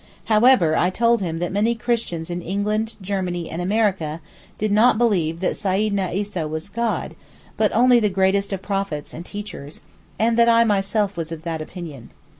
[0.25, 4.19] However, I told him that many Christians in England, Germany, and America
[4.57, 7.15] did not believe that Seyyidna Eesa was God,
[7.55, 9.81] but only the greatest of prophets and teachers,
[10.17, 12.09] and that I was myself of that opinion.